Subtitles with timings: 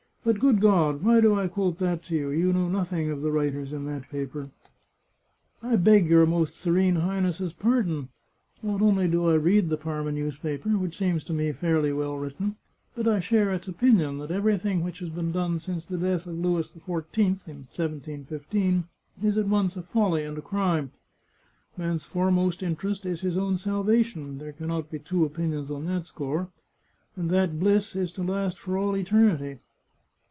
[0.23, 1.01] But, good God!
[1.01, 2.29] why do I quote that to you?
[2.29, 4.51] You know nothing of the writers in that paper!""
[5.63, 8.09] I beg your Most Serene Highness's pardon.
[8.61, 12.57] Not only do I read the Parma newspaper, which seems to me fairly well written,
[12.93, 16.37] but I share its opinion, that everything which has been done since the death of
[16.37, 18.83] Louis XIV in 1715,
[19.23, 20.91] is at once a folly and a crime.
[21.77, 26.05] Man's foremost interest is his own salvation— there can not be two opinions on that
[26.05, 26.49] score—
[27.15, 29.57] and that bliss is to last for all eternity.